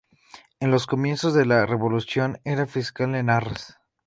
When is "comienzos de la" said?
0.87-1.63